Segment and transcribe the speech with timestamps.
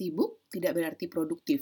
[0.00, 1.60] Sibuk tidak berarti produktif.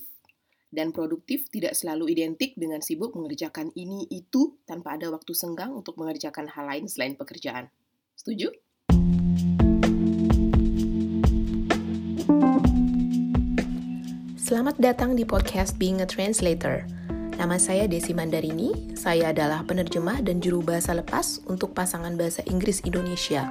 [0.70, 5.98] Dan produktif tidak selalu identik dengan sibuk mengerjakan ini itu tanpa ada waktu senggang untuk
[5.98, 7.66] mengerjakan hal lain selain pekerjaan.
[8.14, 8.54] Setuju?
[14.38, 16.86] Selamat datang di podcast Being a Translator
[17.38, 22.82] Nama saya Desi Mandarini, saya adalah penerjemah dan juru bahasa lepas untuk pasangan bahasa Inggris
[22.82, 23.46] Indonesia.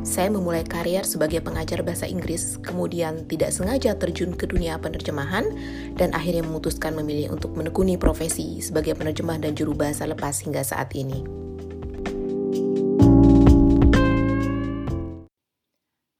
[0.00, 5.52] Saya memulai karier sebagai pengajar bahasa Inggris, kemudian tidak sengaja terjun ke dunia penerjemahan,
[6.00, 10.96] dan akhirnya memutuskan memilih untuk menekuni profesi sebagai penerjemah dan juru bahasa lepas hingga saat
[10.96, 11.20] ini.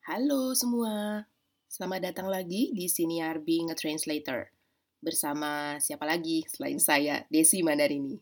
[0.05, 1.25] Halo semua,
[1.73, 4.53] selamat datang lagi di Siniar Being a Translator
[5.01, 8.17] bersama siapa lagi selain saya, Desi Mandarini.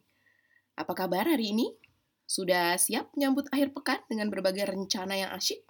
[0.74, 1.70] Apa kabar hari ini?
[2.24, 5.62] Sudah siap menyambut akhir pekan dengan berbagai rencana yang asyik?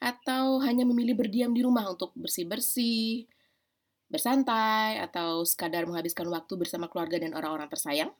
[0.00, 3.28] Atau hanya memilih berdiam di rumah untuk bersih-bersih,
[4.08, 8.12] bersantai, atau sekadar menghabiskan waktu bersama keluarga dan orang-orang tersayang?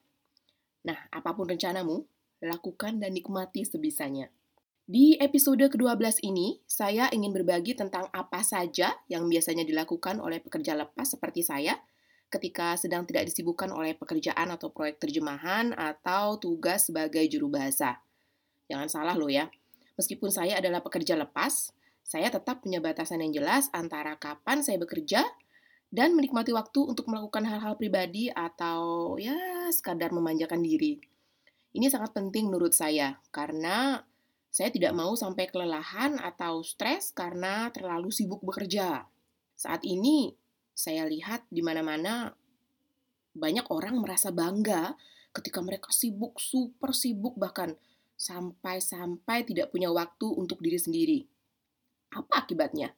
[0.84, 2.04] Nah, apa pun rencanamu,
[2.44, 4.28] lakukan dan nikmati sebisanya.
[4.84, 10.76] Di episode ke-12 ini, saya ingin berbagi tentang apa saja yang biasanya dilakukan oleh pekerja
[10.76, 11.80] lepas seperti saya–
[12.28, 18.02] ketika sedang tidak disibukkan oleh pekerjaan atau proyek terjemahan atau tugas sebagai juru bahasa.
[18.66, 19.48] Jangan salah loh ya,
[19.96, 21.70] meskipun saya adalah pekerja lepas,
[22.04, 25.24] saya tetap punya batasan yang jelas antara kapan saya bekerja
[25.94, 30.98] dan menikmati waktu untuk melakukan hal-hal pribadi atau ya sekadar memanjakan diri.
[31.74, 34.02] Ini sangat penting menurut saya karena
[34.54, 39.06] saya tidak mau sampai kelelahan atau stres karena terlalu sibuk bekerja.
[39.58, 40.30] Saat ini
[40.74, 42.34] saya lihat di mana-mana
[43.34, 44.98] banyak orang merasa bangga
[45.34, 47.74] ketika mereka sibuk, super sibuk bahkan
[48.14, 51.18] sampai-sampai tidak punya waktu untuk diri sendiri.
[52.14, 52.94] Apa akibatnya?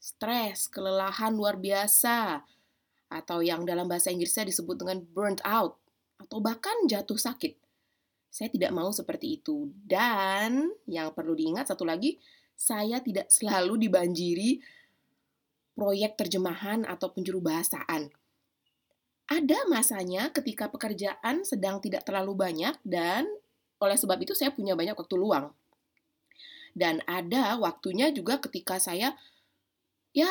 [0.00, 2.44] Stres, kelelahan luar biasa,
[3.08, 5.80] atau yang dalam bahasa Inggrisnya disebut dengan burnt out,
[6.20, 7.56] atau bahkan jatuh sakit.
[8.30, 9.68] Saya tidak mau seperti itu.
[9.84, 12.20] Dan yang perlu diingat satu lagi,
[12.54, 14.60] saya tidak selalu dibanjiri
[15.74, 18.10] proyek terjemahan atau penjuru bahasaan.
[19.30, 23.30] Ada masanya ketika pekerjaan sedang tidak terlalu banyak dan
[23.78, 25.54] oleh sebab itu saya punya banyak waktu luang.
[26.74, 29.14] Dan ada waktunya juga ketika saya
[30.10, 30.30] ya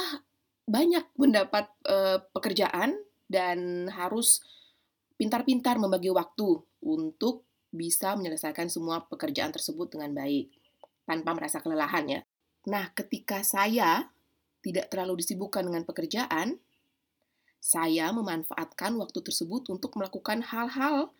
[0.68, 3.00] banyak mendapat uh, pekerjaan
[3.32, 4.44] dan harus
[5.16, 10.50] pintar-pintar membagi waktu untuk bisa menyelesaikan semua pekerjaan tersebut dengan baik
[11.06, 12.22] tanpa merasa kelelahan ya.
[12.70, 14.10] Nah, ketika saya
[14.60, 16.60] tidak terlalu disibukkan dengan pekerjaan,
[17.60, 21.12] saya memanfaatkan waktu tersebut untuk melakukan hal-hal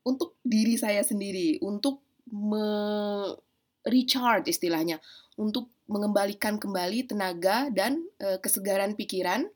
[0.00, 2.00] untuk diri saya sendiri, untuk
[3.84, 4.96] recharge istilahnya,
[5.36, 9.50] untuk mengembalikan kembali tenaga dan e, kesegaran pikiran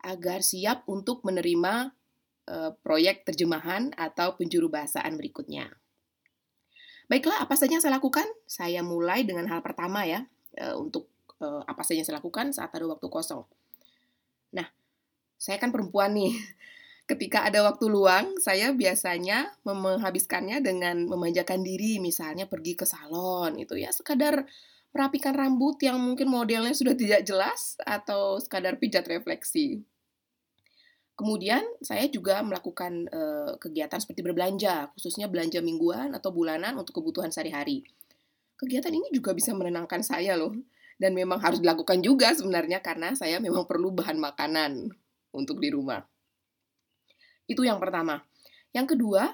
[0.00, 1.92] agar siap untuk menerima
[2.48, 5.68] e, proyek terjemahan atau penjuru bahasaan berikutnya.
[7.12, 8.24] Baiklah, apa saja yang saya lakukan?
[8.48, 10.24] Saya mulai dengan hal pertama ya,
[10.56, 11.12] e, untuk
[11.42, 13.42] uh, apa saja yang saya lakukan saat ada waktu kosong.
[14.54, 14.66] Nah,
[15.38, 16.34] saya kan perempuan nih.
[17.10, 23.80] Ketika ada waktu luang, saya biasanya menghabiskannya dengan memanjakan diri, misalnya pergi ke salon, itu
[23.80, 24.44] ya sekadar
[24.92, 29.80] merapikan rambut yang mungkin modelnya sudah tidak jelas atau sekadar pijat refleksi.
[31.16, 37.32] Kemudian saya juga melakukan uh, kegiatan seperti berbelanja, khususnya belanja mingguan atau bulanan untuk kebutuhan
[37.32, 37.88] sehari-hari.
[38.60, 40.52] Kegiatan ini juga bisa menenangkan saya loh
[40.98, 44.90] dan memang harus dilakukan juga sebenarnya karena saya memang perlu bahan makanan
[45.30, 46.02] untuk di rumah.
[47.46, 48.26] Itu yang pertama.
[48.74, 49.32] Yang kedua,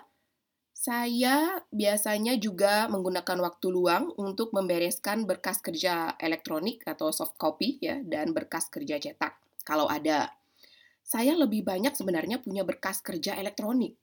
[0.76, 8.04] saya biasanya juga menggunakan waktu luang untuk membereskan berkas kerja elektronik atau soft copy ya
[8.04, 10.30] dan berkas kerja cetak kalau ada.
[11.04, 13.96] Saya lebih banyak sebenarnya punya berkas kerja elektronik.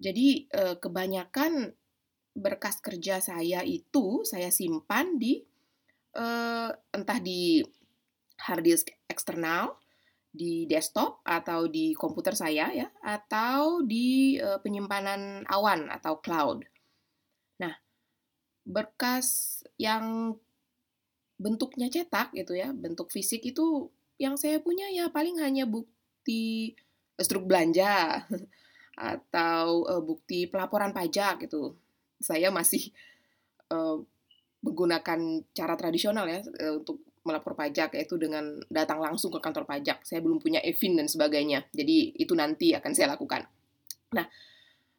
[0.00, 1.72] Jadi eh, kebanyakan
[2.32, 5.51] berkas kerja saya itu saya simpan di
[6.16, 7.64] uh, entah di
[8.42, 9.76] hard disk eksternal,
[10.32, 16.64] di desktop atau di komputer saya ya, atau di uh, penyimpanan awan atau cloud.
[17.60, 17.74] Nah,
[18.64, 20.36] berkas yang
[21.36, 26.78] bentuknya cetak gitu ya, bentuk fisik itu yang saya punya ya paling hanya bukti
[27.18, 28.22] struk belanja
[29.14, 31.74] atau uh, bukti pelaporan pajak gitu.
[32.22, 32.94] Saya masih
[33.74, 33.98] uh,
[34.62, 35.18] menggunakan
[35.52, 40.02] cara tradisional ya eh, untuk melapor pajak yaitu dengan datang langsung ke kantor pajak.
[40.02, 41.66] Saya belum punya EVIN dan sebagainya.
[41.70, 43.46] Jadi itu nanti akan saya lakukan.
[44.14, 44.26] Nah,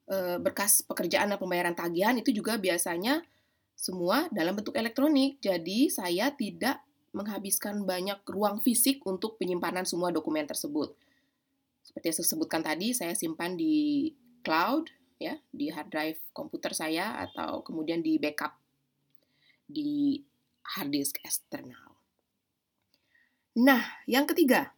[0.07, 3.24] eh, berkas pekerjaan dan pembayaran tagihan itu juga biasanya
[3.75, 5.39] semua dalam bentuk elektronik.
[5.44, 6.80] Jadi saya tidak
[7.13, 10.95] menghabiskan banyak ruang fisik untuk penyimpanan semua dokumen tersebut.
[11.83, 14.10] Seperti yang saya sebutkan tadi, saya simpan di
[14.42, 14.89] cloud,
[15.19, 18.62] ya, di hard drive komputer saya atau kemudian di backup
[19.74, 20.22] di
[20.78, 21.98] hard disk eksternal.
[23.58, 24.74] Nah, yang ketiga,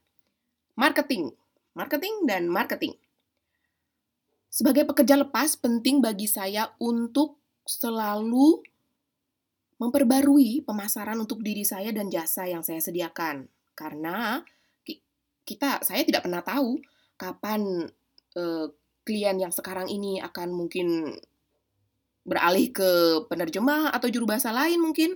[0.79, 1.35] marketing.
[1.75, 2.95] Marketing dan marketing.
[4.47, 8.63] Sebagai pekerja lepas, penting bagi saya untuk selalu
[9.75, 13.51] memperbarui pemasaran untuk diri saya dan jasa yang saya sediakan.
[13.75, 14.39] Karena
[15.43, 16.79] kita, saya tidak pernah tahu
[17.19, 17.83] kapan
[18.39, 18.67] eh,
[19.03, 21.19] klien yang sekarang ini akan mungkin
[22.25, 22.89] beralih ke
[23.29, 25.13] penerjemah atau juru bahasa lain mungkin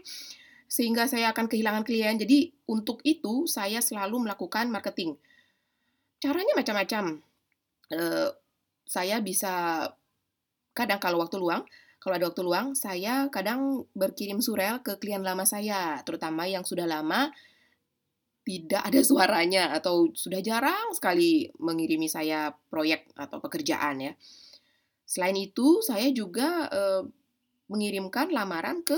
[0.69, 2.15] sehingga saya akan kehilangan klien.
[2.15, 5.17] Jadi untuk itu saya selalu melakukan marketing.
[6.21, 7.19] Caranya macam-macam.
[7.89, 8.29] Eh,
[8.85, 9.85] saya bisa
[10.77, 11.65] kadang kalau waktu luang,
[11.97, 16.85] kalau ada waktu luang, saya kadang berkirim surel ke klien lama saya, terutama yang sudah
[16.87, 17.33] lama
[18.47, 24.13] tidak ada suaranya atau sudah jarang sekali mengirimi saya proyek atau pekerjaan ya.
[25.09, 27.03] Selain itu, saya juga eh,
[27.65, 28.97] mengirimkan lamaran ke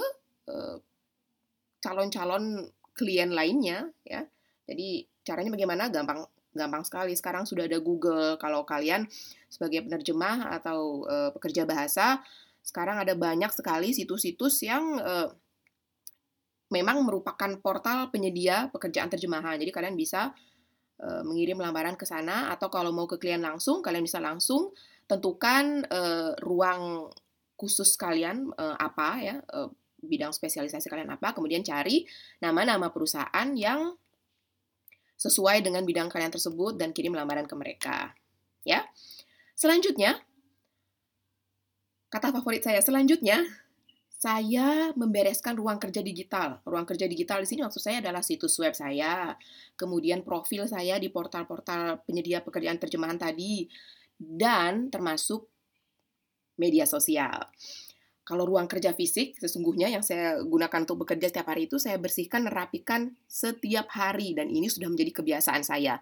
[1.82, 4.28] calon calon-calon klien lainnya ya.
[4.68, 5.88] Jadi caranya bagaimana?
[5.88, 7.16] Gampang gampang sekali.
[7.16, 8.36] Sekarang sudah ada Google.
[8.38, 9.08] Kalau kalian
[9.48, 12.20] sebagai penerjemah atau uh, pekerja bahasa,
[12.62, 15.32] sekarang ada banyak sekali situs-situs yang uh,
[16.72, 19.60] memang merupakan portal penyedia pekerjaan terjemahan.
[19.60, 20.36] Jadi kalian bisa
[21.02, 24.72] uh, mengirim lamaran ke sana atau kalau mau ke klien langsung, kalian bisa langsung
[25.10, 27.10] tentukan uh, ruang
[27.58, 29.70] khusus kalian uh, apa ya, uh,
[30.02, 32.06] bidang spesialisasi kalian apa, kemudian cari
[32.42, 33.94] nama-nama perusahaan yang
[35.22, 38.18] sesuai dengan bidang kalian tersebut dan kirim lamaran ke mereka.
[38.66, 38.90] Ya.
[39.54, 40.18] Selanjutnya,
[42.10, 43.46] kata favorit saya selanjutnya,
[44.22, 46.62] saya membereskan ruang kerja digital.
[46.62, 49.34] Ruang kerja digital di sini maksud saya adalah situs web saya,
[49.74, 53.66] kemudian profil saya di portal-portal penyedia pekerjaan terjemahan tadi,
[54.22, 55.50] dan termasuk
[56.62, 57.50] media sosial.
[58.22, 62.46] Kalau ruang kerja fisik, sesungguhnya yang saya gunakan untuk bekerja setiap hari itu saya bersihkan,
[62.46, 65.98] rapikan setiap hari dan ini sudah menjadi kebiasaan saya.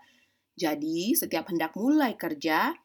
[0.59, 2.75] Jadi, setiap hendak mulai kerja,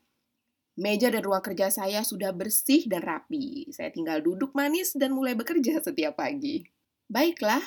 [0.74, 3.70] meja dan ruang kerja saya sudah bersih dan rapi.
[3.70, 6.66] Saya tinggal duduk manis dan mulai bekerja setiap pagi.
[7.06, 7.62] Baiklah,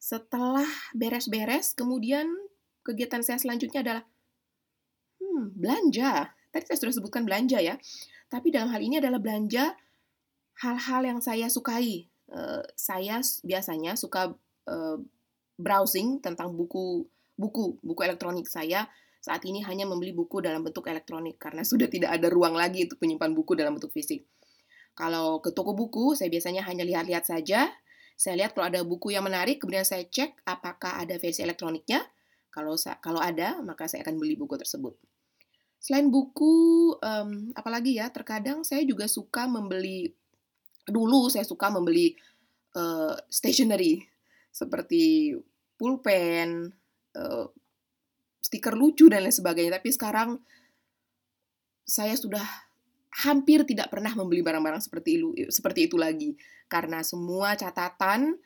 [0.00, 2.26] setelah beres-beres, kemudian
[2.82, 4.04] kegiatan saya selanjutnya adalah
[5.20, 6.32] hmm, belanja.
[6.52, 7.76] Tadi saya sudah sebutkan belanja ya.
[8.32, 9.76] Tapi dalam hal ini adalah belanja
[10.64, 12.08] hal-hal yang saya sukai.
[12.32, 14.32] Uh, saya biasanya suka
[14.64, 14.96] uh,
[15.60, 17.04] browsing tentang buku
[17.36, 18.88] buku buku elektronik saya
[19.22, 22.98] saat ini hanya membeli buku dalam bentuk elektronik karena sudah tidak ada ruang lagi untuk
[22.98, 24.26] menyimpan buku dalam bentuk fisik.
[24.92, 27.70] Kalau ke toko buku, saya biasanya hanya lihat-lihat saja.
[28.12, 32.04] Saya lihat kalau ada buku yang menarik, kemudian saya cek apakah ada versi elektroniknya.
[32.52, 34.92] Kalau kalau ada, maka saya akan beli buku tersebut.
[35.80, 40.12] Selain buku, um, apalagi ya, terkadang saya juga suka membeli
[40.86, 42.12] dulu saya suka membeli
[42.74, 44.02] uh, stationery
[44.52, 45.32] seperti
[45.78, 46.68] pulpen,
[47.16, 47.46] uh,
[48.42, 49.78] stiker lucu dan lain sebagainya.
[49.78, 50.42] Tapi sekarang
[51.86, 52.42] saya sudah
[53.24, 56.32] hampir tidak pernah membeli barang-barang seperti itu seperti itu lagi
[56.72, 58.40] karena semua catatan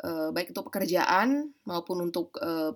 [0.00, 2.72] uh, baik itu pekerjaan maupun untuk uh,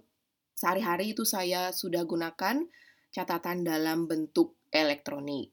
[0.53, 2.69] sehari-hari itu saya sudah gunakan
[3.09, 5.49] catatan dalam bentuk elektronik.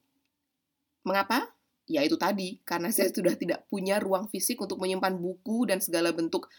[1.08, 1.58] Mengapa?
[1.88, 6.12] ya itu tadi karena saya sudah tidak punya ruang fisik untuk menyimpan buku dan segala
[6.12, 6.52] bentuk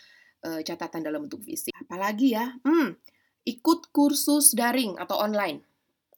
[0.43, 1.71] uh, catatan dalam bentuk fisik.
[1.85, 2.97] Apalagi ya, hmm,
[3.49, 5.65] ikut kursus daring atau online.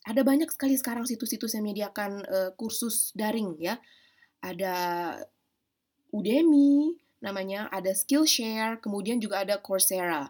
[0.03, 3.79] Ada banyak sekali sekarang situs-situs yang menyediakan uh, kursus daring ya.
[4.43, 4.75] Ada
[6.11, 10.27] Udemy namanya, ada Skillshare, kemudian juga ada Coursera.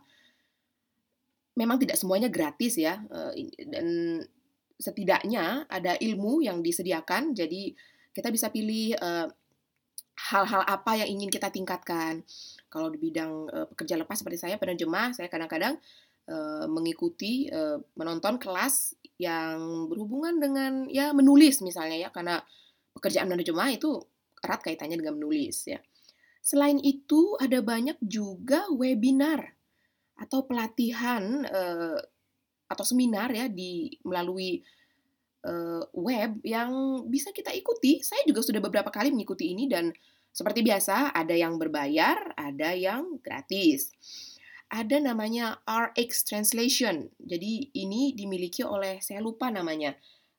[1.55, 3.31] Memang tidak semuanya gratis ya, uh,
[3.65, 4.19] dan
[4.77, 7.31] setidaknya ada ilmu yang disediakan.
[7.33, 7.73] Jadi
[8.11, 9.31] kita bisa pilih hal
[10.11, 12.21] hal-hal apa yang ingin kita tingkatkan.
[12.67, 15.79] Kalau di bidang uh, pekerja lepas seperti saya penerjemah, saya kadang-kadang
[16.29, 22.41] uh, mengikuti uh, menonton kelas yang berhubungan dengan ya menulis misalnya ya karena
[22.97, 24.01] pekerjaan penerjemah itu
[24.41, 25.79] erat kaitannya dengan menulis ya.
[26.41, 29.53] Selain itu ada banyak juga webinar
[30.17, 31.97] atau pelatihan uh,
[32.65, 34.61] atau seminar ya di melalui
[35.97, 38.05] web yang bisa kita ikuti.
[38.05, 39.89] Saya juga sudah beberapa kali mengikuti ini dan
[40.31, 43.91] seperti biasa ada yang berbayar, ada yang gratis.
[44.71, 47.11] Ada namanya RX Translation.
[47.19, 49.91] Jadi ini dimiliki oleh saya lupa namanya.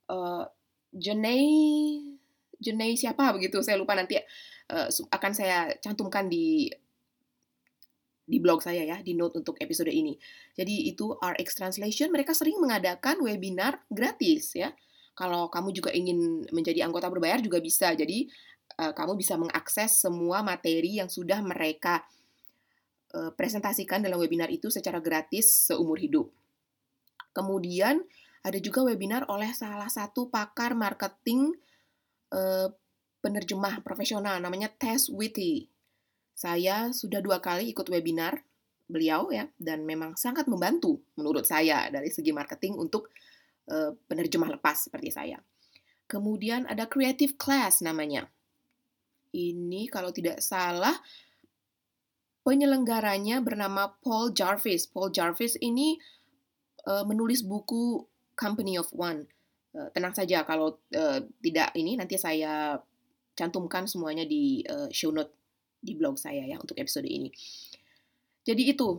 [0.09, 0.49] Uh,
[0.89, 2.01] Jenei
[2.57, 3.61] Jenei siapa begitu?
[3.61, 6.73] Saya lupa nanti uh, akan saya cantumkan di
[8.23, 10.17] di blog saya ya, di note untuk episode ini.
[10.57, 14.73] Jadi itu RX Translation, mereka sering mengadakan webinar gratis ya.
[15.13, 17.93] Kalau kamu juga ingin menjadi anggota berbayar juga bisa.
[17.93, 18.33] Jadi
[18.81, 22.01] uh, kamu bisa mengakses semua materi yang sudah mereka
[23.37, 26.33] presentasikan dalam webinar itu secara gratis seumur hidup.
[27.33, 28.01] Kemudian
[28.43, 31.55] ada juga webinar oleh salah satu pakar marketing
[32.35, 32.69] uh,
[33.23, 35.71] penerjemah profesional namanya Tess Witty.
[36.35, 38.43] Saya sudah dua kali ikut webinar
[38.91, 43.15] beliau ya dan memang sangat membantu menurut saya dari segi marketing untuk
[43.71, 45.39] uh, penerjemah lepas seperti saya.
[46.11, 48.27] Kemudian ada creative class namanya.
[49.33, 50.93] Ini kalau tidak salah
[52.43, 54.87] penyelenggaranya bernama Paul Jarvis.
[54.91, 55.99] Paul Jarvis ini
[56.87, 58.03] uh, menulis buku
[58.35, 59.27] Company of One.
[59.73, 62.77] Uh, tenang saja kalau uh, tidak ini nanti saya
[63.33, 65.33] cantumkan semuanya di uh, show note
[65.83, 67.33] di blog saya ya untuk episode ini.
[68.43, 68.99] Jadi itu,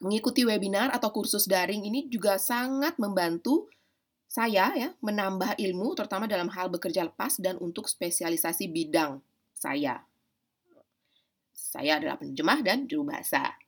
[0.00, 3.68] mengikuti webinar atau kursus daring ini juga sangat membantu
[4.30, 9.20] saya ya menambah ilmu terutama dalam hal bekerja lepas dan untuk spesialisasi bidang
[9.52, 10.09] saya.
[11.60, 13.60] Saya adalah penerjemah dan juru bahasa.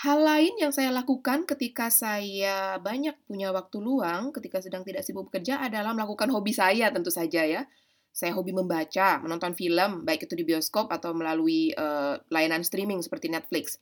[0.00, 5.28] Hal lain yang saya lakukan ketika saya banyak punya waktu luang, ketika sedang tidak sibuk
[5.28, 7.68] bekerja adalah melakukan hobi saya tentu saja ya.
[8.08, 13.28] Saya hobi membaca, menonton film, baik itu di bioskop atau melalui uh, layanan streaming seperti
[13.28, 13.76] Netflix.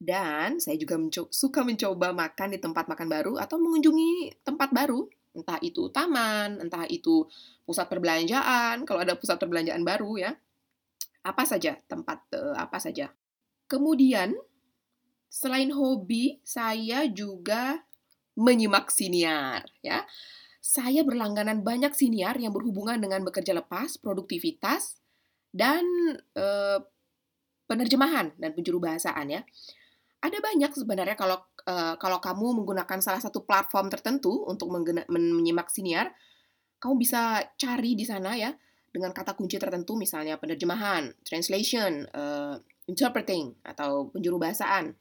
[0.00, 5.04] Dan saya juga menco suka mencoba makan di tempat makan baru atau mengunjungi tempat baru,
[5.36, 7.28] entah itu taman, entah itu
[7.68, 10.32] pusat perbelanjaan, kalau ada pusat perbelanjaan baru ya.
[11.20, 13.12] Apa saja, tempat uh, apa saja.
[13.68, 14.34] Kemudian,
[15.28, 17.84] selain hobi, saya juga
[18.34, 20.06] menyimak siniar ya
[20.60, 25.00] saya berlangganan banyak siniar yang berhubungan dengan bekerja lepas, produktivitas,
[25.50, 25.82] dan
[26.36, 26.46] e,
[27.64, 29.42] penerjemahan dan penjuru bahasaan ya.
[30.20, 34.68] Ada banyak sebenarnya kalau e, kalau kamu menggunakan salah satu platform tertentu untuk
[35.08, 36.12] menyimak siniar,
[36.76, 38.52] kamu bisa cari di sana ya
[38.90, 42.58] dengan kata kunci tertentu misalnya penerjemahan, translation, uh,
[42.90, 44.98] interpreting atau penjuru bahasaan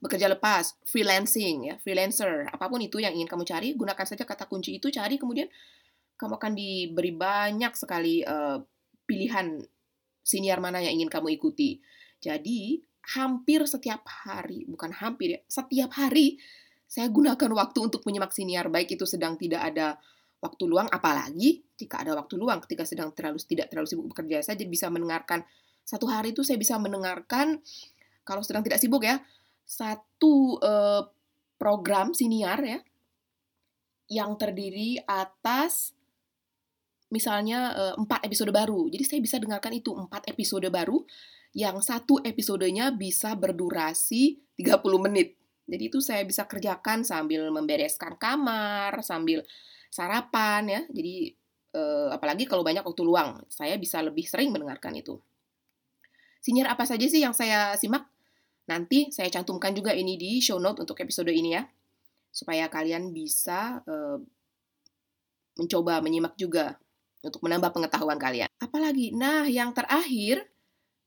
[0.00, 4.44] bekerja lepas, freelancing, ya, freelancer, apa pun itu yang ingin kamu cari, gunakan saja kata
[4.44, 5.48] kunci itu, cari kemudian
[6.20, 8.60] kamu akan diberi banyak sekali uh,
[9.08, 9.60] pilihan
[10.20, 11.80] siniar mana yang ingin kamu ikuti.
[12.20, 12.80] Jadi
[13.16, 16.36] hampir setiap hari, bukan hampir ya, setiap hari
[16.86, 19.98] saya gunakan waktu untuk menyimak siniar, baik itu sedang tidak ada
[20.40, 24.56] waktu luang, apalagi jika ada waktu luang, ketika sedang terlalu tidak terlalu sibuk bekerja, saya
[24.56, 25.44] jadi bisa mendengarkan
[25.86, 27.62] satu hari itu saya bisa mendengarkan
[28.26, 29.22] kalau sedang tidak sibuk ya
[29.62, 31.06] satu uh,
[31.54, 32.78] program siniar ya
[34.10, 35.94] yang terdiri atas
[37.10, 38.90] misalnya uh, empat episode baru.
[38.90, 41.06] Jadi saya bisa dengarkan itu empat episode baru
[41.54, 45.38] yang satu episodenya bisa berdurasi 30 menit.
[45.66, 49.42] Jadi itu saya bisa kerjakan sambil membereskan kamar, sambil
[49.90, 50.80] sarapan ya.
[50.90, 51.34] Jadi
[51.76, 55.20] uh, apalagi kalau banyak waktu luang, saya bisa lebih sering mendengarkan itu.
[56.40, 58.06] Siniar apa saja sih yang saya simak?
[58.66, 61.62] Nanti saya cantumkan juga ini di show note untuk episode ini ya,
[62.34, 64.18] supaya kalian bisa uh,
[65.56, 66.76] mencoba menyimak juga
[67.22, 68.50] untuk menambah pengetahuan kalian.
[68.58, 70.46] Apalagi, nah yang terakhir,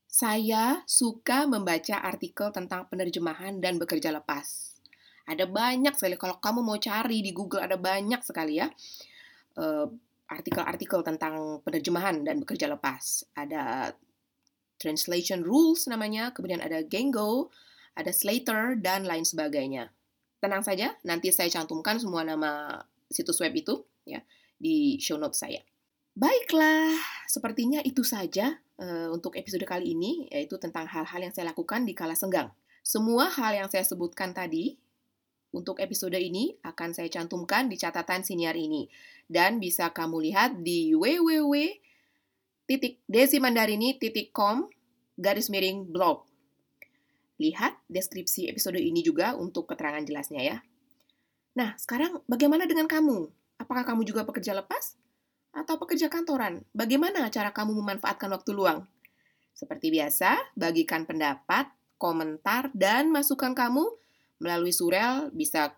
[0.09, 4.78] saya suka membaca artikel tentang penerjemahan dan bekerja lepas.
[5.29, 8.65] Ada banyak sekali, kalau kamu mau cari di Google ada banyak sekali ya
[9.61, 9.85] eh,
[10.29, 13.29] artikel-artikel tentang penerjemahan dan bekerja lepas.
[13.37, 13.93] Ada
[14.81, 17.53] translation rules namanya, kemudian ada Gengo,
[17.93, 19.91] ada Slater, dan lain sebagainya.
[20.39, 22.79] Tenang saja, nanti saya cantumkan semua nama
[23.11, 24.23] situs web itu ya
[24.55, 25.59] di show notes saya.
[26.15, 26.95] Baiklah,
[27.27, 31.91] sepertinya itu saja uh, untuk episode kali ini, yaitu tentang hal-hal yang saya lakukan di
[31.91, 32.49] kala senggang.
[32.79, 34.79] Semua hal yang saya sebutkan tadi
[35.49, 38.85] untuk episode ini akan saya cantumkan di catatan siniar ini
[39.25, 41.53] dan bisa kamu lihat di www
[42.69, 44.69] titik desimandarini.com
[45.17, 46.29] garis miring blog.
[47.41, 50.57] Lihat deskripsi episode ini juga untuk keterangan jelasnya ya.
[51.57, 53.25] Nah, sekarang bagaimana dengan kamu?
[53.57, 54.95] Apakah kamu juga pekerja lepas?
[55.49, 56.61] Atau pekerja kantoran?
[56.77, 58.85] Bagaimana cara kamu memanfaatkan waktu luang?
[59.57, 63.91] Seperti biasa, bagikan pendapat, komentar, dan masukan kamu
[64.39, 65.75] melalui surel bisa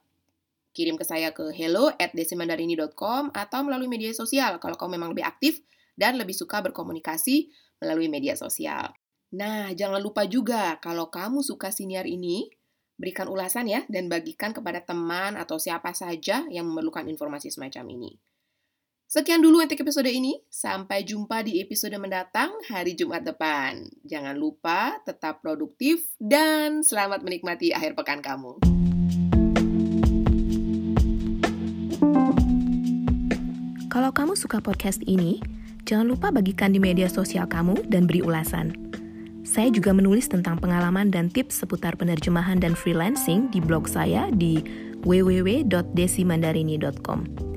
[0.71, 5.27] kirim ke saya ke hello at desimandarini.com atau melalui media sosial kalau kamu memang lebih
[5.27, 5.59] aktif
[5.99, 7.51] dan lebih suka berkomunikasi
[7.83, 8.95] melalui media sosial.
[9.35, 12.51] Nah, jangan lupa juga kalau kamu suka siniar ini,
[12.99, 18.11] berikan ulasan ya dan bagikan kepada teman atau siapa saja yang memerlukan informasi semacam ini.
[19.11, 20.39] Sekian dulu untuk episode ini.
[20.47, 23.91] Sampai jumpa di episode mendatang hari Jumat depan.
[24.07, 28.63] Jangan lupa tetap produktif dan selamat menikmati akhir pekan kamu.
[33.91, 35.43] Kalau kamu suka podcast ini,
[35.83, 38.71] jangan lupa bagikan di media sosial kamu dan beri ulasan.
[39.43, 44.63] Saya juga menulis tentang pengalaman dan tips seputar penerjemahan dan freelancing di blog saya di
[45.03, 47.50] www.desimandarini.com.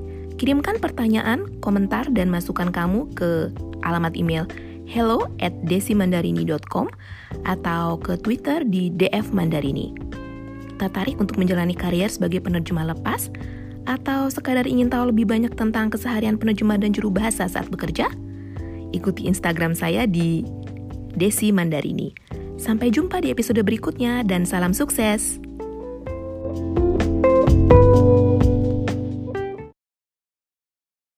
[0.45, 3.49] Kirimkan pertanyaan, komentar, dan masukan kamu ke
[3.81, 4.45] alamat email
[4.85, 6.85] hello at desimandarini.com
[7.49, 9.97] atau ke Twitter di DF Mandarini.
[10.77, 13.33] Tertarik untuk menjalani karier sebagai penerjemah lepas?
[13.89, 18.05] Atau sekadar ingin tahu lebih banyak tentang keseharian penerjemah dan juru bahasa saat bekerja?
[18.93, 20.45] Ikuti Instagram saya di
[21.17, 22.13] Desi Mandarini.
[22.61, 25.41] Sampai jumpa di episode berikutnya dan salam sukses!